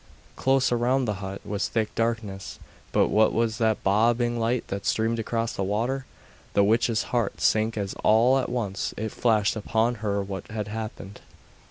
[0.35, 2.57] Close around the hut was thick darkness,
[2.91, 6.07] but what was that bobbing light that streamed across the water?
[6.53, 11.19] The witch's heart sank as all at once it flashed upon her what had happened.